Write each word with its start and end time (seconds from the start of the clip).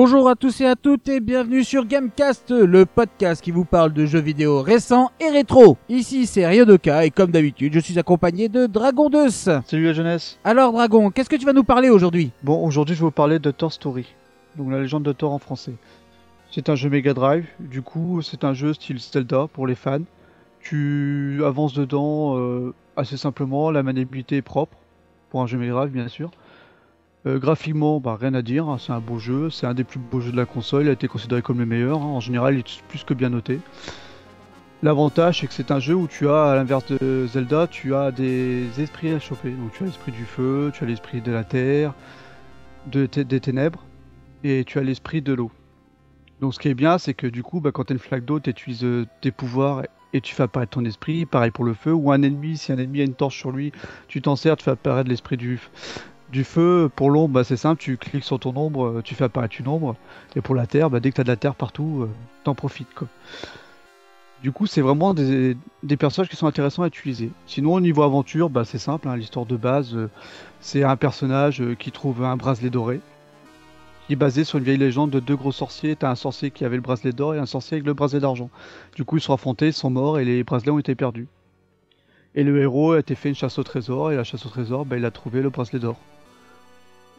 Bonjour 0.00 0.28
à 0.28 0.36
tous 0.36 0.60
et 0.60 0.64
à 0.64 0.76
toutes 0.76 1.08
et 1.08 1.18
bienvenue 1.18 1.64
sur 1.64 1.84
Gamecast, 1.84 2.52
le 2.52 2.86
podcast 2.86 3.42
qui 3.42 3.50
vous 3.50 3.64
parle 3.64 3.92
de 3.92 4.06
jeux 4.06 4.20
vidéo 4.20 4.62
récents 4.62 5.10
et 5.18 5.28
rétro. 5.28 5.76
Ici 5.88 6.26
c'est 6.26 6.46
Ryodoka 6.46 7.04
et 7.04 7.10
comme 7.10 7.32
d'habitude 7.32 7.74
je 7.74 7.80
suis 7.80 7.98
accompagné 7.98 8.48
de 8.48 8.66
Dragon 8.66 9.10
2. 9.10 9.28
Salut 9.28 9.86
la 9.86 9.92
jeunesse. 9.92 10.38
Alors 10.44 10.72
Dragon, 10.72 11.10
qu'est-ce 11.10 11.28
que 11.28 11.34
tu 11.34 11.44
vas 11.44 11.52
nous 11.52 11.64
parler 11.64 11.90
aujourd'hui? 11.90 12.30
Bon, 12.44 12.64
aujourd'hui 12.64 12.94
je 12.94 13.00
vais 13.00 13.06
vous 13.06 13.10
parler 13.10 13.40
de 13.40 13.50
Thor 13.50 13.72
Story, 13.72 14.14
donc 14.54 14.70
la 14.70 14.78
légende 14.78 15.02
de 15.02 15.10
Thor 15.10 15.32
en 15.32 15.40
français. 15.40 15.74
C'est 16.52 16.68
un 16.68 16.76
jeu 16.76 16.88
Mega 16.90 17.12
Drive, 17.12 17.46
du 17.58 17.82
coup 17.82 18.22
c'est 18.22 18.44
un 18.44 18.54
jeu 18.54 18.74
style 18.74 19.00
Zelda 19.00 19.48
pour 19.52 19.66
les 19.66 19.74
fans. 19.74 19.98
Tu 20.60 21.42
avances 21.44 21.74
dedans 21.74 22.38
euh, 22.38 22.72
assez 22.96 23.16
simplement, 23.16 23.72
la 23.72 23.82
maniabilité 23.82 24.36
est 24.36 24.42
propre, 24.42 24.76
pour 25.30 25.42
un 25.42 25.48
jeu 25.48 25.58
Mega 25.58 25.72
Drive 25.72 25.90
bien 25.90 26.06
sûr. 26.06 26.30
Euh, 27.26 27.38
graphiquement, 27.38 27.98
bah, 27.98 28.16
rien 28.20 28.34
à 28.34 28.42
dire, 28.42 28.68
hein, 28.68 28.78
c'est 28.78 28.92
un 28.92 29.00
beau 29.00 29.18
jeu, 29.18 29.50
c'est 29.50 29.66
un 29.66 29.74
des 29.74 29.84
plus 29.84 29.98
beaux 29.98 30.20
jeux 30.20 30.30
de 30.30 30.36
la 30.36 30.46
console, 30.46 30.84
il 30.84 30.88
a 30.88 30.92
été 30.92 31.08
considéré 31.08 31.42
comme 31.42 31.58
le 31.58 31.66
meilleur, 31.66 32.00
hein. 32.00 32.06
en 32.06 32.20
général 32.20 32.54
il 32.54 32.60
est 32.60 32.82
plus 32.88 33.02
que 33.02 33.12
bien 33.12 33.30
noté. 33.30 33.60
L'avantage 34.84 35.40
c'est 35.40 35.48
que 35.48 35.52
c'est 35.52 35.72
un 35.72 35.80
jeu 35.80 35.94
où 35.94 36.06
tu 36.06 36.28
as, 36.28 36.44
à 36.44 36.54
l'inverse 36.54 36.84
de 36.86 37.26
Zelda, 37.26 37.66
tu 37.66 37.94
as 37.96 38.12
des 38.12 38.68
esprits 38.78 39.12
à 39.12 39.18
choper. 39.18 39.50
Donc 39.50 39.72
tu 39.72 39.82
as 39.82 39.86
l'esprit 39.86 40.12
du 40.12 40.24
feu, 40.24 40.70
tu 40.72 40.84
as 40.84 40.86
l'esprit 40.86 41.20
de 41.20 41.32
la 41.32 41.42
terre, 41.42 41.92
de 42.86 43.06
des 43.06 43.40
ténèbres, 43.40 43.84
et 44.44 44.62
tu 44.64 44.78
as 44.78 44.82
l'esprit 44.82 45.20
de 45.20 45.32
l'eau. 45.32 45.50
Donc 46.40 46.54
ce 46.54 46.60
qui 46.60 46.68
est 46.68 46.74
bien, 46.74 46.98
c'est 46.98 47.14
que 47.14 47.26
du 47.26 47.42
coup, 47.42 47.60
bah, 47.60 47.72
quand 47.72 47.84
tu 47.84 47.92
as 47.92 47.94
une 47.94 48.00
flaque 48.00 48.24
d'eau, 48.24 48.38
tu 48.38 48.50
utilises 48.50 48.84
euh, 48.84 49.06
tes 49.20 49.32
pouvoirs 49.32 49.82
et 50.12 50.20
tu 50.20 50.36
fais 50.36 50.44
apparaître 50.44 50.70
ton 50.70 50.84
esprit. 50.84 51.26
Pareil 51.26 51.50
pour 51.50 51.64
le 51.64 51.74
feu, 51.74 51.92
ou 51.92 52.12
un 52.12 52.22
ennemi, 52.22 52.56
si 52.56 52.70
un 52.70 52.78
ennemi 52.78 53.00
a 53.00 53.04
une 53.04 53.14
torche 53.14 53.36
sur 53.36 53.50
lui, 53.50 53.72
tu 54.06 54.22
t'en 54.22 54.36
sers, 54.36 54.56
tu 54.56 54.64
fais 54.64 54.70
apparaître 54.70 55.08
l'esprit 55.08 55.36
du, 55.36 55.58
du 56.30 56.44
feu. 56.44 56.90
Pour 56.94 57.10
l'ombre, 57.10 57.34
bah, 57.34 57.44
c'est 57.44 57.56
simple, 57.56 57.80
tu 57.80 57.96
cliques 57.96 58.24
sur 58.24 58.38
ton 58.38 58.56
ombre, 58.56 58.86
euh, 58.86 59.02
tu 59.02 59.14
fais 59.14 59.24
apparaître 59.24 59.56
une 59.58 59.68
ombre. 59.68 59.96
Et 60.36 60.40
pour 60.40 60.54
la 60.54 60.66
terre, 60.66 60.90
bah, 60.90 61.00
dès 61.00 61.10
que 61.10 61.16
tu 61.16 61.20
as 61.20 61.24
de 61.24 61.28
la 61.28 61.36
terre 61.36 61.54
partout, 61.54 62.02
euh, 62.02 62.10
t'en 62.44 62.54
profites. 62.54 62.88
Du 64.42 64.52
coup, 64.52 64.66
c'est 64.66 64.80
vraiment 64.80 65.14
des, 65.14 65.56
des, 65.82 65.96
personnages 65.96 66.28
qui 66.28 66.36
sont 66.36 66.46
intéressants 66.46 66.82
à 66.82 66.86
utiliser. 66.86 67.30
Sinon, 67.46 67.74
au 67.74 67.80
niveau 67.80 68.02
aventure, 68.02 68.50
bah, 68.50 68.64
c'est 68.64 68.78
simple, 68.78 69.08
hein, 69.08 69.16
l'histoire 69.16 69.46
de 69.46 69.56
base, 69.56 69.96
euh, 69.96 70.10
c'est 70.60 70.84
un 70.84 70.96
personnage 70.96 71.62
qui 71.78 71.90
trouve 71.90 72.22
un 72.22 72.36
bracelet 72.36 72.70
doré 72.70 73.00
qui 74.06 74.14
est 74.14 74.16
basé 74.16 74.42
sur 74.42 74.56
une 74.56 74.64
vieille 74.64 74.78
légende 74.78 75.10
de 75.10 75.20
deux 75.20 75.36
gros 75.36 75.52
sorciers. 75.52 75.94
T'as 75.94 76.10
un 76.10 76.14
sorcier 76.14 76.50
qui 76.50 76.64
avait 76.64 76.76
le 76.76 76.82
bracelet 76.82 77.12
d'or 77.12 77.34
et 77.34 77.38
un 77.38 77.44
sorcier 77.44 77.74
avec 77.74 77.86
le 77.86 77.92
bracelet 77.92 78.20
d'argent. 78.20 78.48
Du 78.96 79.04
coup, 79.04 79.18
ils 79.18 79.20
sont 79.20 79.34
affrontés, 79.34 79.66
ils 79.66 79.72
sont 79.74 79.90
morts 79.90 80.18
et 80.18 80.24
les 80.24 80.44
bracelets 80.44 80.70
ont 80.70 80.78
été 80.78 80.94
perdus. 80.94 81.28
Et 82.34 82.42
le 82.42 82.58
héros 82.58 82.92
a 82.92 83.00
été 83.00 83.14
fait 83.14 83.28
une 83.28 83.34
chasse 83.34 83.58
au 83.58 83.64
trésor 83.64 84.10
et 84.10 84.16
la 84.16 84.24
chasse 84.24 84.46
au 84.46 84.48
trésor, 84.48 84.86
bah, 84.86 84.96
il 84.96 85.04
a 85.04 85.10
trouvé 85.10 85.42
le 85.42 85.50
bracelet 85.50 85.78
d'or. 85.78 85.98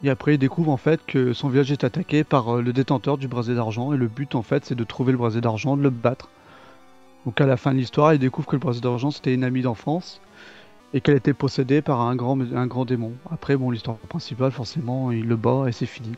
Et 0.03 0.09
après, 0.09 0.35
il 0.35 0.37
découvre 0.37 0.71
en 0.71 0.77
fait 0.77 1.01
que 1.05 1.33
son 1.33 1.49
village 1.49 1.71
est 1.71 1.83
attaqué 1.83 2.23
par 2.23 2.55
euh, 2.55 2.61
le 2.61 2.71
détenteur 2.71 3.17
du 3.17 3.27
bracelet 3.27 3.55
d'argent 3.55 3.93
et 3.93 3.97
le 3.97 4.07
but 4.07 4.33
en 4.35 4.43
fait, 4.43 4.65
c'est 4.65 4.75
de 4.75 4.83
trouver 4.83 5.11
le 5.11 5.17
bracelet 5.17 5.41
d'argent, 5.41 5.75
de 5.75 5.83
le 5.83 5.89
battre. 5.89 6.29
Donc 7.25 7.41
à 7.41 7.45
la 7.45 7.57
fin 7.57 7.73
de 7.73 7.77
l'histoire, 7.79 8.13
il 8.13 8.19
découvre 8.19 8.47
que 8.47 8.55
le 8.55 8.61
bracelet 8.61 8.81
d'argent 8.81 9.11
c'était 9.11 9.33
une 9.33 9.43
amie 9.43 9.61
d'enfance 9.61 10.21
et 10.93 11.01
qu'elle 11.01 11.17
était 11.17 11.33
possédée 11.33 11.81
par 11.81 12.01
un 12.01 12.15
grand, 12.15 12.39
un 12.39 12.67
grand 12.67 12.85
démon. 12.85 13.13
Après, 13.29 13.55
bon, 13.55 13.71
l'histoire 13.71 13.97
principale, 13.97 14.51
forcément, 14.51 15.11
il 15.11 15.27
le 15.27 15.35
bat 15.35 15.65
et 15.67 15.71
c'est 15.71 15.85
fini. 15.85 16.13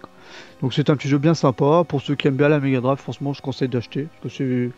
Donc 0.61 0.73
c'est 0.73 0.89
un 0.89 0.95
petit 0.95 1.09
jeu 1.09 1.17
bien 1.17 1.33
sympa. 1.33 1.83
Pour 1.87 2.01
ceux 2.01 2.15
qui 2.15 2.27
aiment 2.27 2.37
bien 2.37 2.47
la 2.49 2.59
Mega 2.59 2.79
Drive, 2.79 2.99
franchement, 2.99 3.33
je 3.33 3.41
conseille 3.41 3.67
d'acheter. 3.67 4.07
Parce 4.21 4.37
que 4.37 4.69
c'est... 4.69 4.71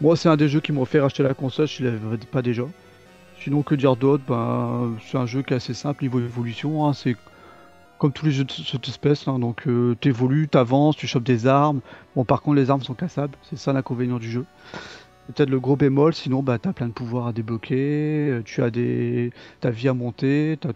Moi, 0.00 0.16
c'est 0.16 0.28
un 0.28 0.36
des 0.36 0.48
jeux 0.48 0.60
qui 0.60 0.70
m'ont 0.72 0.84
fait 0.84 1.00
racheter 1.00 1.24
la 1.24 1.34
console 1.34 1.66
si 1.66 1.82
je 1.82 1.84
l'avais 1.84 2.16
pas 2.30 2.40
déjà. 2.40 2.62
Sinon, 3.42 3.62
que 3.62 3.74
dire 3.74 3.96
d'autre? 3.96 4.22
Ben, 4.28 4.92
C'est 5.04 5.18
un 5.18 5.26
jeu 5.26 5.42
qui 5.42 5.52
est 5.52 5.56
assez 5.56 5.74
simple 5.74 6.04
niveau 6.04 6.20
évolution. 6.20 6.86
Hein. 6.86 6.92
C'est 6.92 7.16
comme 7.98 8.12
tous 8.12 8.24
les 8.24 8.32
jeux 8.32 8.44
de 8.44 8.52
cette 8.52 8.88
espèce. 8.88 9.28
Hein. 9.28 9.38
Donc, 9.38 9.66
euh, 9.66 9.96
t'évolues, 10.00 10.48
t'avances, 10.48 10.96
tu 10.96 11.06
chopes 11.06 11.24
des 11.24 11.46
armes. 11.46 11.80
Bon, 12.16 12.24
par 12.24 12.42
contre, 12.42 12.56
les 12.56 12.70
armes 12.70 12.82
sont 12.82 12.94
cassables. 12.94 13.36
C'est 13.42 13.58
ça 13.58 13.72
l'inconvénient 13.72 14.18
du 14.18 14.30
jeu 14.30 14.44
peut-être 15.28 15.50
le 15.50 15.60
gros 15.60 15.76
bémol, 15.76 16.14
sinon 16.14 16.42
bah 16.42 16.58
t'as 16.58 16.72
plein 16.72 16.88
de 16.88 16.92
pouvoirs 16.92 17.26
à 17.26 17.32
débloquer, 17.32 18.30
euh, 18.30 18.42
tu 18.44 18.62
as 18.62 18.70
des 18.70 19.30
ta 19.60 19.70
vie 19.70 19.88
à 19.88 19.94
monter, 19.94 20.56
t'as 20.60 20.72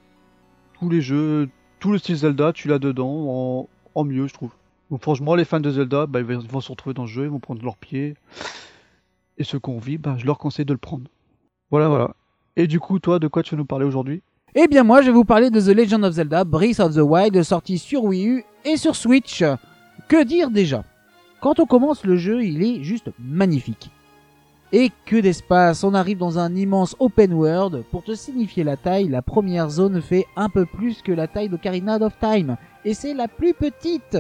tous 0.78 0.88
les 0.90 1.00
jeux, 1.00 1.48
tout 1.80 1.90
le 1.92 1.98
style 1.98 2.16
Zelda, 2.16 2.52
tu 2.52 2.68
l'as 2.68 2.78
dedans 2.78 3.68
en, 3.94 4.04
mieux 4.04 4.26
je 4.26 4.34
trouve. 4.34 4.52
Donc 4.90 5.02
franchement 5.02 5.34
les 5.34 5.44
fans 5.44 5.60
de 5.60 5.70
Zelda, 5.70 6.06
bah, 6.06 6.20
ils 6.20 6.26
vont 6.26 6.60
se 6.60 6.70
retrouver 6.70 6.94
dans 6.94 7.06
ce 7.06 7.12
jeu, 7.12 7.24
ils 7.24 7.30
vont 7.30 7.40
prendre 7.40 7.62
leur 7.64 7.76
pied. 7.76 8.14
Et 9.38 9.44
ceux 9.44 9.58
qui 9.58 9.70
ont 9.70 9.76
envie, 9.76 9.96
bah, 9.96 10.16
je 10.18 10.26
leur 10.26 10.38
conseille 10.38 10.66
de 10.66 10.74
le 10.74 10.78
prendre. 10.78 11.10
Voilà 11.70 11.88
voilà. 11.88 12.14
Et 12.56 12.66
du 12.66 12.78
coup 12.78 12.98
toi 12.98 13.18
de 13.18 13.28
quoi 13.28 13.42
tu 13.42 13.54
veux 13.54 13.58
nous 13.58 13.64
parler 13.64 13.86
aujourd'hui? 13.86 14.22
Eh 14.54 14.68
bien 14.68 14.82
moi 14.82 15.00
je 15.00 15.06
vais 15.06 15.14
vous 15.14 15.24
parler 15.24 15.48
de 15.48 15.58
The 15.58 15.74
Legend 15.74 16.04
of 16.04 16.12
Zelda 16.12 16.44
Breath 16.44 16.78
of 16.78 16.94
the 16.94 17.00
Wild 17.00 17.42
sorti 17.42 17.78
sur 17.78 18.04
Wii 18.04 18.28
U 18.28 18.44
et 18.66 18.76
sur 18.76 18.96
Switch. 18.96 19.42
Que 20.08 20.24
dire 20.24 20.50
déjà? 20.50 20.84
Quand 21.40 21.58
on 21.58 21.64
commence 21.64 22.04
le 22.04 22.16
jeu, 22.18 22.44
il 22.44 22.62
est 22.62 22.82
juste 22.84 23.08
magnifique. 23.18 23.90
Et 24.70 24.90
que 25.06 25.16
d'espace 25.16 25.84
On 25.84 25.94
arrive 25.94 26.18
dans 26.18 26.38
un 26.38 26.54
immense 26.54 26.94
open 26.98 27.32
world. 27.32 27.82
Pour 27.90 28.04
te 28.04 28.14
signifier 28.14 28.62
la 28.62 28.76
taille, 28.76 29.08
la 29.08 29.22
première 29.22 29.70
zone 29.70 30.02
fait 30.02 30.26
un 30.36 30.50
peu 30.50 30.66
plus 30.66 31.00
que 31.00 31.12
la 31.12 31.28
taille 31.28 31.48
de 31.48 31.56
Carina 31.56 31.96
of 31.96 32.12
Time. 32.20 32.58
Et 32.84 32.92
c'est 32.92 33.14
la 33.14 33.28
plus 33.28 33.54
petite 33.54 34.19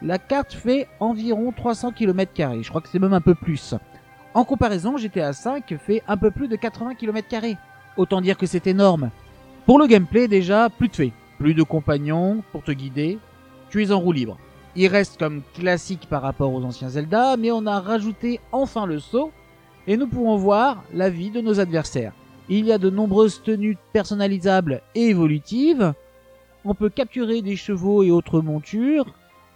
La 0.00 0.16
carte 0.16 0.54
fait 0.54 0.88
environ 1.00 1.52
300 1.52 1.92
km. 1.92 2.32
Je 2.62 2.68
crois 2.70 2.80
que 2.80 2.88
c'est 2.88 2.98
même 2.98 3.12
un 3.12 3.20
peu 3.20 3.34
plus. 3.34 3.74
En 4.32 4.44
comparaison, 4.44 4.96
GTA 4.96 5.34
5 5.34 5.76
fait 5.78 6.02
un 6.08 6.16
peu 6.16 6.30
plus 6.30 6.48
de 6.48 6.56
80 6.56 6.94
km. 6.94 7.26
Autant 7.98 8.22
dire 8.22 8.38
que 8.38 8.46
c'est 8.46 8.66
énorme. 8.66 9.10
Pour 9.66 9.80
le 9.80 9.88
gameplay 9.88 10.28
déjà, 10.28 10.70
plus 10.70 10.86
de 10.86 10.94
fait. 10.94 11.12
Plus 11.38 11.52
de 11.52 11.64
compagnons 11.64 12.44
pour 12.52 12.62
te 12.62 12.70
guider. 12.70 13.18
Tu 13.68 13.82
es 13.82 13.90
en 13.90 13.98
roue 13.98 14.12
libre. 14.12 14.38
Il 14.76 14.86
reste 14.86 15.18
comme 15.18 15.42
classique 15.54 16.06
par 16.08 16.22
rapport 16.22 16.54
aux 16.54 16.62
anciens 16.62 16.90
Zelda, 16.90 17.36
mais 17.36 17.50
on 17.50 17.66
a 17.66 17.80
rajouté 17.80 18.38
enfin 18.52 18.86
le 18.86 19.00
saut 19.00 19.32
et 19.88 19.96
nous 19.96 20.06
pouvons 20.06 20.36
voir 20.36 20.84
la 20.94 21.10
vie 21.10 21.30
de 21.30 21.40
nos 21.40 21.58
adversaires. 21.58 22.12
Il 22.48 22.66
y 22.66 22.72
a 22.72 22.78
de 22.78 22.90
nombreuses 22.90 23.42
tenues 23.42 23.76
personnalisables 23.92 24.82
et 24.94 25.08
évolutives. 25.08 25.94
On 26.64 26.74
peut 26.74 26.90
capturer 26.90 27.42
des 27.42 27.56
chevaux 27.56 28.04
et 28.04 28.12
autres 28.12 28.40
montures. 28.40 29.06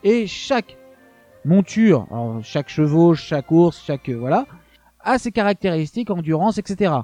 Et 0.03 0.27
chaque 0.27 0.77
monture, 1.45 2.09
chaque 2.43 2.69
chevaux, 2.69 3.15
chaque 3.15 3.53
ours, 3.53 3.81
chaque 3.87 4.09
euh, 4.09 4.19
voilà, 4.19 4.47
a 5.05 5.19
ses 5.19 5.31
caractéristiques, 5.31 6.11
endurance, 6.11 6.59
etc. 6.59 6.95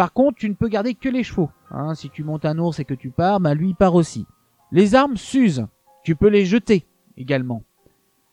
Par 0.00 0.14
contre, 0.14 0.38
tu 0.38 0.48
ne 0.48 0.54
peux 0.54 0.68
garder 0.68 0.94
que 0.94 1.10
les 1.10 1.22
chevaux. 1.22 1.50
Hein. 1.70 1.94
si 1.94 2.08
tu 2.08 2.24
montes 2.24 2.46
un 2.46 2.58
ours 2.58 2.78
et 2.78 2.86
que 2.86 2.94
tu 2.94 3.10
pars, 3.10 3.38
bah 3.38 3.52
lui 3.52 3.68
il 3.68 3.74
part 3.74 3.94
aussi. 3.94 4.24
Les 4.72 4.94
armes 4.94 5.18
s'usent. 5.18 5.66
Tu 6.04 6.16
peux 6.16 6.28
les 6.28 6.46
jeter 6.46 6.86
également. 7.18 7.64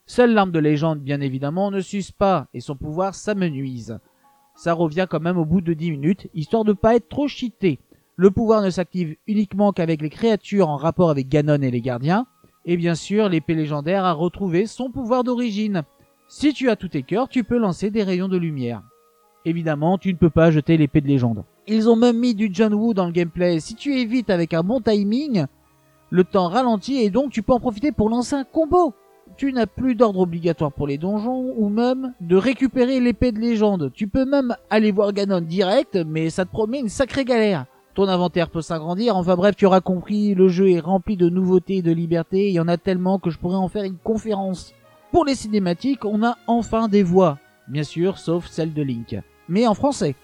Seule 0.06 0.34
l'arme 0.34 0.52
de 0.52 0.60
légende, 0.60 1.00
bien 1.00 1.20
évidemment, 1.20 1.70
ne 1.70 1.82
s'use 1.82 2.12
pas 2.12 2.48
et 2.54 2.62
son 2.62 2.78
pouvoir 2.78 3.16
s'amenuise 3.16 4.00
ça 4.56 4.72
revient 4.72 5.08
quand 5.10 5.20
même 5.20 5.38
au 5.38 5.44
bout 5.44 5.60
de 5.60 5.74
10 5.74 5.92
minutes, 5.92 6.30
histoire 6.34 6.64
de 6.64 6.72
pas 6.72 6.96
être 6.96 7.10
trop 7.10 7.28
cheaté. 7.28 7.80
Le 8.16 8.32
pouvoir 8.32 8.62
ne 8.62 8.70
s'active 8.70 9.18
uniquement 9.28 9.74
qu'avec 9.74 10.02
les 10.02 10.10
créatures 10.10 10.70
en 10.70 10.78
rapport 10.78 11.10
avec 11.10 11.28
Ganon 11.28 11.62
et 11.62 11.70
les 11.70 11.82
gardiens. 11.82 12.28
Et 12.66 12.78
bien 12.78 12.96
sûr, 12.96 13.28
l'épée 13.28 13.56
légendaire 13.56 14.06
a 14.06 14.14
retrouvé 14.14 14.68
son 14.68 14.90
pouvoir 14.90 15.26
d'origine. 15.26 15.84
Si 16.30 16.54
tu 16.54 16.70
as 16.70 16.78
tous 16.78 16.88
tes 16.88 17.04
cœurs, 17.04 17.28
tu 17.28 17.44
peux 17.44 17.60
lancer 17.60 17.92
des 17.92 18.04
rayons 18.04 18.30
de 18.30 18.38
lumière. 18.38 18.82
Évidemment, 19.44 19.98
tu 19.98 20.14
ne 20.14 20.18
peux 20.18 20.30
pas 20.30 20.50
jeter 20.50 20.78
l'épée 20.78 21.02
de 21.02 21.08
légende. 21.08 21.44
Ils 21.68 21.90
ont 21.90 21.96
même 21.96 22.18
mis 22.18 22.34
du 22.34 22.50
John 22.52 22.74
Woo 22.74 22.94
dans 22.94 23.06
le 23.06 23.12
gameplay. 23.12 23.60
Si 23.60 23.76
tu 23.76 24.00
évites 24.00 24.30
avec 24.30 24.54
un 24.54 24.64
bon 24.64 24.80
timing, 24.82 25.46
le 26.10 26.24
temps 26.24 26.48
ralentit 26.48 26.98
et 26.98 27.10
donc 27.10 27.32
tu 27.32 27.44
peux 27.44 27.54
en 27.54 27.60
profiter 27.60 27.92
pour 27.92 28.10
lancer 28.10 28.36
un 28.36 28.44
combo 28.46 28.94
tu 29.36 29.54
n'as 29.54 29.68
plus 29.68 29.96
d'ordre 29.96 30.20
obligatoire 30.20 30.72
pour 30.72 30.88
les 30.88 30.98
donjons 30.98 31.54
ou 31.58 31.70
même 31.70 32.14
de 32.22 32.36
récupérer 32.36 33.00
l'épée 33.00 33.32
de 33.32 33.40
légende. 33.40 33.92
Tu 33.94 34.08
peux 34.08 34.26
même 34.26 34.56
aller 34.70 34.92
voir 34.92 35.14
Ganon 35.14 35.42
direct, 35.42 35.98
mais 36.08 36.30
ça 36.30 36.46
te 36.46 36.52
promet 36.52 36.80
une 36.80 36.90
sacrée 36.90 37.26
galère. 37.26 37.66
Ton 37.94 38.08
inventaire 38.08 38.50
peut 38.50 38.62
s'agrandir, 38.62 39.16
enfin 39.16 39.36
bref, 39.36 39.56
tu 39.56 39.66
auras 39.66 39.82
compris, 39.82 40.36
le 40.36 40.50
jeu 40.50 40.70
est 40.70 40.80
rempli 40.80 41.18
de 41.18 41.30
nouveautés 41.30 41.78
et 41.78 41.82
de 41.82 41.92
libertés, 41.92 42.50
il 42.50 42.54
y 42.54 42.60
en 42.60 42.68
a 42.68 42.78
tellement 42.78 43.18
que 43.18 43.32
je 43.32 43.40
pourrais 43.40 43.56
en 43.56 43.70
faire 43.70 43.84
une 43.86 43.98
conférence. 43.98 44.74
Pour 45.12 45.26
les 45.26 45.34
cinématiques, 45.34 46.06
on 46.06 46.24
a 46.24 46.36
enfin 46.46 46.90
des 46.90 47.02
voix, 47.02 47.40
bien 47.68 47.82
sûr, 47.82 48.20
sauf 48.20 48.46
celle 48.46 48.74
de 48.74 48.84
Link, 48.84 49.20
mais 49.50 49.66
en 49.66 49.74
français. 49.74 50.16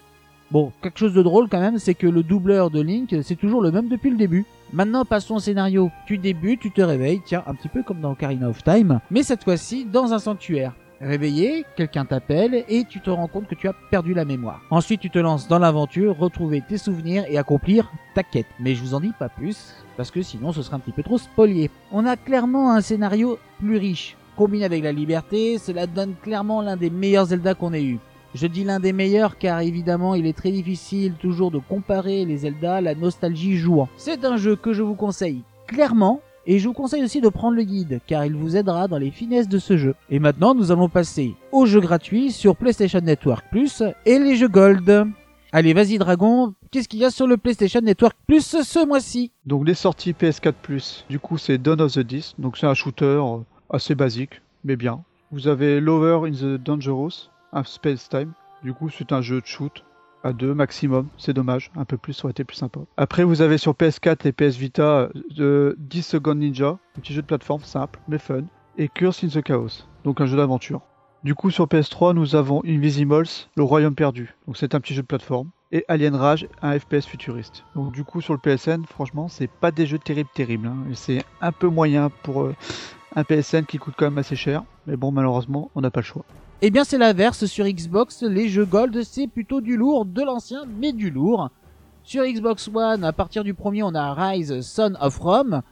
Bon, 0.54 0.70
quelque 0.80 1.00
chose 1.00 1.14
de 1.14 1.22
drôle 1.22 1.48
quand 1.48 1.58
même, 1.58 1.80
c'est 1.80 1.94
que 1.94 2.06
le 2.06 2.22
doubleur 2.22 2.70
de 2.70 2.80
Link, 2.80 3.12
c'est 3.24 3.34
toujours 3.34 3.60
le 3.60 3.72
même 3.72 3.88
depuis 3.88 4.10
le 4.10 4.16
début. 4.16 4.44
Maintenant, 4.72 5.04
passons 5.04 5.34
au 5.34 5.40
scénario. 5.40 5.90
Tu 6.06 6.16
débutes, 6.16 6.60
tu 6.60 6.70
te 6.70 6.80
réveilles, 6.80 7.20
tiens, 7.26 7.42
un 7.48 7.56
petit 7.56 7.66
peu 7.66 7.82
comme 7.82 8.00
dans 8.00 8.12
Ocarina 8.12 8.48
of 8.48 8.62
Time, 8.62 9.00
mais 9.10 9.24
cette 9.24 9.42
fois-ci 9.42 9.84
dans 9.84 10.12
un 10.12 10.20
sanctuaire. 10.20 10.72
Réveillé, 11.00 11.64
quelqu'un 11.74 12.04
t'appelle 12.04 12.64
et 12.68 12.84
tu 12.84 13.00
te 13.00 13.10
rends 13.10 13.26
compte 13.26 13.48
que 13.48 13.56
tu 13.56 13.66
as 13.66 13.74
perdu 13.90 14.14
la 14.14 14.24
mémoire. 14.24 14.60
Ensuite, 14.70 15.00
tu 15.00 15.10
te 15.10 15.18
lances 15.18 15.48
dans 15.48 15.58
l'aventure, 15.58 16.16
retrouver 16.16 16.60
tes 16.60 16.78
souvenirs 16.78 17.24
et 17.28 17.36
accomplir 17.36 17.90
ta 18.14 18.22
quête. 18.22 18.46
Mais 18.60 18.76
je 18.76 18.80
vous 18.80 18.94
en 18.94 19.00
dis 19.00 19.12
pas 19.18 19.28
plus, 19.28 19.74
parce 19.96 20.12
que 20.12 20.22
sinon 20.22 20.52
ce 20.52 20.62
serait 20.62 20.76
un 20.76 20.78
petit 20.78 20.92
peu 20.92 21.02
trop 21.02 21.18
spolié. 21.18 21.68
On 21.90 22.06
a 22.06 22.16
clairement 22.16 22.70
un 22.70 22.80
scénario 22.80 23.40
plus 23.58 23.76
riche. 23.76 24.16
Combiné 24.36 24.66
avec 24.66 24.84
la 24.84 24.92
liberté, 24.92 25.58
cela 25.58 25.88
donne 25.88 26.14
clairement 26.22 26.62
l'un 26.62 26.76
des 26.76 26.90
meilleurs 26.90 27.26
Zelda 27.26 27.54
qu'on 27.54 27.72
ait 27.72 27.82
eu. 27.82 27.98
Je 28.34 28.48
dis 28.48 28.64
l'un 28.64 28.80
des 28.80 28.92
meilleurs 28.92 29.38
car 29.38 29.60
évidemment 29.60 30.16
il 30.16 30.26
est 30.26 30.36
très 30.36 30.50
difficile 30.50 31.14
toujours 31.20 31.52
de 31.52 31.58
comparer 31.58 32.24
les 32.24 32.38
Zelda, 32.38 32.80
la 32.80 32.96
nostalgie 32.96 33.56
jouant. 33.56 33.88
C'est 33.96 34.24
un 34.24 34.36
jeu 34.36 34.56
que 34.56 34.72
je 34.72 34.82
vous 34.82 34.96
conseille 34.96 35.42
clairement 35.68 36.20
Et 36.46 36.58
je 36.58 36.68
vous 36.68 36.74
conseille 36.74 37.02
aussi 37.02 37.20
de 37.20 37.28
prendre 37.28 37.56
le 37.56 37.62
guide, 37.62 38.00
car 38.06 38.26
il 38.26 38.34
vous 38.34 38.56
aidera 38.56 38.86
dans 38.86 38.98
les 38.98 39.10
finesses 39.10 39.48
de 39.48 39.58
ce 39.58 39.78
jeu. 39.78 39.94
Et 40.10 40.18
maintenant, 40.18 40.54
nous 40.54 40.72
allons 40.72 40.90
passer 40.90 41.34
aux 41.52 41.64
jeux 41.64 41.80
gratuits 41.80 42.32
sur 42.32 42.54
PlayStation 42.56 43.00
Network 43.00 43.46
Plus 43.50 43.82
et 44.04 44.18
les 44.18 44.36
jeux 44.36 44.48
Gold. 44.48 45.06
Allez, 45.52 45.72
vas-y 45.72 45.96
Dragon, 45.96 46.52
qu'est-ce 46.70 46.88
qu'il 46.88 46.98
y 46.98 47.04
a 47.04 47.10
sur 47.10 47.26
le 47.26 47.36
PlayStation 47.36 47.80
Network 47.80 48.16
Plus 48.26 48.44
ce 48.62 48.86
mois-ci? 48.86 49.30
Donc 49.46 49.66
les 49.66 49.74
sorties 49.74 50.12
PS4 50.12 51.04
du 51.08 51.18
coup 51.18 51.38
c'est 51.38 51.56
Dawn 51.56 51.80
of 51.80 51.92
the 51.92 52.00
Disc, 52.00 52.34
donc 52.38 52.58
c'est 52.58 52.66
un 52.66 52.74
shooter 52.74 53.04
euh, 53.04 53.38
assez 53.70 53.94
basique, 53.94 54.42
mais 54.64 54.74
bien. 54.76 55.02
Vous 55.30 55.48
avez 55.48 55.80
Lover 55.80 56.28
in 56.28 56.32
the 56.32 56.62
Dangerous, 56.62 57.30
un 57.54 57.64
Space 57.64 58.08
Time, 58.08 58.32
du 58.62 58.74
coup 58.74 58.90
c'est 58.90 59.12
un 59.12 59.22
jeu 59.22 59.40
de 59.40 59.46
shoot 59.46 59.84
à 60.22 60.32
deux 60.32 60.54
maximum, 60.54 61.08
c'est 61.18 61.32
dommage, 61.32 61.70
un 61.76 61.84
peu 61.84 61.96
plus 61.96 62.12
ça 62.12 62.24
aurait 62.24 62.32
été 62.32 62.44
plus 62.44 62.56
sympa. 62.56 62.80
Après 62.96 63.24
vous 63.24 63.40
avez 63.40 63.58
sur 63.58 63.72
PS4 63.72 64.26
et 64.26 64.32
PS 64.32 64.56
Vita 64.56 65.08
de 65.30 65.76
10 65.78 66.02
Second 66.02 66.34
Ninja, 66.34 66.78
un 66.96 67.00
petit 67.00 67.14
jeu 67.14 67.22
de 67.22 67.26
plateforme 67.26 67.62
simple 67.62 68.00
mais 68.08 68.18
fun, 68.18 68.44
et 68.76 68.88
Curse 68.88 69.24
in 69.24 69.28
the 69.28 69.42
Chaos, 69.42 69.86
donc 70.04 70.20
un 70.20 70.26
jeu 70.26 70.36
d'aventure. 70.36 70.82
Du 71.24 71.34
coup, 71.34 71.50
sur 71.50 71.64
PS3, 71.64 72.12
nous 72.12 72.36
avons 72.36 72.60
Invisimals, 72.66 73.48
Le 73.56 73.62
Royaume 73.62 73.94
Perdu. 73.94 74.34
Donc, 74.46 74.58
c'est 74.58 74.74
un 74.74 74.80
petit 74.80 74.92
jeu 74.92 75.00
de 75.00 75.06
plateforme. 75.06 75.48
Et 75.72 75.82
Alien 75.88 76.14
Rage, 76.14 76.46
un 76.60 76.78
FPS 76.78 77.06
futuriste. 77.06 77.64
Donc, 77.74 77.92
du 77.92 78.04
coup, 78.04 78.20
sur 78.20 78.34
le 78.34 78.38
PSN, 78.38 78.84
franchement, 78.84 79.28
c'est 79.28 79.48
pas 79.48 79.70
des 79.70 79.86
jeux 79.86 79.98
terribles, 79.98 80.28
terribles. 80.34 80.66
Hein. 80.66 80.76
C'est 80.92 81.24
un 81.40 81.50
peu 81.50 81.68
moyen 81.68 82.10
pour 82.10 82.42
euh, 82.42 82.54
un 83.16 83.24
PSN 83.24 83.64
qui 83.64 83.78
coûte 83.78 83.94
quand 83.96 84.04
même 84.04 84.18
assez 84.18 84.36
cher. 84.36 84.64
Mais 84.86 84.98
bon, 84.98 85.12
malheureusement, 85.12 85.70
on 85.74 85.80
n'a 85.80 85.90
pas 85.90 86.00
le 86.00 86.04
choix. 86.04 86.26
Eh 86.62 86.70
bien, 86.70 86.84
c'est 86.84 86.98
l'inverse. 86.98 87.44
Sur 87.46 87.66
Xbox, 87.66 88.22
les 88.22 88.48
jeux 88.48 88.64
Gold, 88.64 89.02
c'est 89.04 89.26
plutôt 89.26 89.60
du 89.60 89.76
lourd, 89.76 90.04
de 90.04 90.22
l'ancien, 90.22 90.64
mais 90.80 90.92
du 90.92 91.10
lourd. 91.10 91.50
Sur 92.04 92.24
Xbox 92.24 92.68
One, 92.72 93.04
à 93.04 93.12
partir 93.12 93.44
du 93.44 93.54
premier, 93.54 93.82
on 93.82 93.94
a 93.94 94.14
Rise 94.14 94.60
Son 94.60 94.94
of 95.00 95.18
Rome 95.18 95.62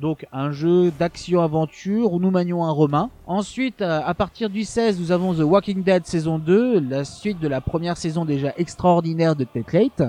donc 0.00 0.26
un 0.32 0.50
jeu 0.50 0.90
d'action-aventure 0.98 2.12
où 2.12 2.18
nous 2.18 2.30
manions 2.30 2.64
un 2.64 2.70
romain. 2.70 3.10
Ensuite, 3.26 3.82
euh, 3.82 4.00
à 4.04 4.14
partir 4.14 4.50
du 4.50 4.64
16, 4.64 4.98
nous 4.98 5.12
avons 5.12 5.34
The 5.34 5.40
Walking 5.40 5.82
Dead 5.82 6.04
saison 6.06 6.38
2, 6.38 6.80
la 6.80 7.04
suite 7.04 7.38
de 7.40 7.48
la 7.48 7.60
première 7.60 7.96
saison 7.96 8.24
déjà 8.24 8.52
extraordinaire 8.56 9.36
de 9.36 9.46
Late. 9.72 10.02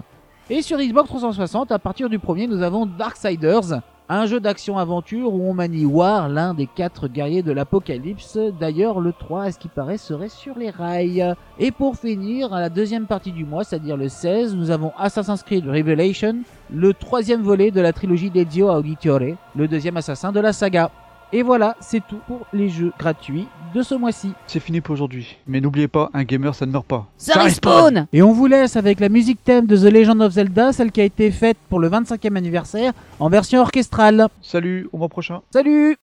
Et 0.50 0.62
sur 0.62 0.78
Xbox 0.78 1.10
360, 1.10 1.72
à 1.72 1.80
partir 1.80 2.10
du 2.10 2.20
premier, 2.20 2.48
nous 2.48 2.62
avons 2.62 2.86
Darksiders, 2.86 3.82
un 4.10 4.26
jeu 4.28 4.40
d'action-aventure 4.40 5.34
où 5.34 5.50
on 5.50 5.54
manie 5.54 5.86
War, 5.86 6.30
l'un 6.30 6.54
des 6.54 6.68
quatre 6.68 7.08
guerriers 7.08 7.42
de 7.42 7.52
l'apocalypse. 7.52 8.38
D'ailleurs, 8.60 9.00
le 9.00 9.14
3, 9.14 9.44
à 9.44 9.52
ce 9.52 9.60
qui 9.60 9.68
paraît, 9.68 9.98
serait 9.98 10.30
sur 10.30 10.58
les 10.58 10.70
rails. 10.70 11.34
Et 11.58 11.72
pour 11.72 11.98
finir, 11.98 12.54
à 12.54 12.62
la 12.62 12.70
deuxième 12.70 13.08
partie 13.08 13.32
du 13.32 13.46
mois, 13.46 13.64
c'est-à-dire 13.64 13.98
le 13.98 14.10
16, 14.10 14.56
nous 14.56 14.70
avons 14.70 14.92
Assassin's 14.98 15.42
Creed 15.44 15.68
Revelation, 15.68 16.38
le 16.72 16.94
troisième 16.94 17.42
volet 17.42 17.72
de 17.72 17.82
la 17.82 17.94
trilogie 17.94 18.30
d'Ezio 18.30 18.70
Auditore, 18.70 19.38
le 19.56 19.68
deuxième 19.68 19.98
assassin 19.98 20.32
de 20.32 20.40
la 20.40 20.54
saga. 20.54 20.92
Et 21.34 21.42
voilà, 21.42 21.76
c'est 21.80 22.06
tout 22.08 22.20
pour 22.28 22.46
les 22.54 22.70
jeux 22.70 22.94
gratuits 23.00 23.48
de 23.76 23.84
ce 23.84 23.94
mois-ci. 23.94 24.32
C'est 24.48 24.62
fini 24.62 24.80
pour 24.80 24.94
aujourd'hui. 24.94 25.36
Mais 25.48 25.60
n'oubliez 25.60 25.90
pas, 25.90 26.10
un 26.14 26.24
gamer 26.24 26.56
ça 26.56 26.66
ne 26.66 26.72
meurt 26.72 26.86
pas. 26.86 27.08
Ça, 27.18 27.42
respawn 27.42 28.08
Et 28.14 28.22
on 28.22 28.32
vous 28.32 28.48
laisse 28.48 28.78
avec 28.78 29.02
la 29.02 29.10
musique 29.10 29.44
thème 29.44 29.68
de 29.68 29.76
The 29.76 29.92
Legend 29.92 30.22
of 30.22 30.32
Zelda, 30.32 30.72
celle 30.72 30.92
qui 30.92 31.02
a 31.02 31.04
été 31.04 31.30
faite 31.30 31.58
pour 31.70 31.80
le 31.80 31.90
25e 31.90 32.38
anniversaire 32.38 32.94
en 33.20 33.30
version 33.30 33.60
orchestrale. 33.60 34.28
Salut, 34.42 34.88
au 34.94 34.98
mois 34.98 35.10
prochain. 35.10 35.42
Salut 35.52 35.98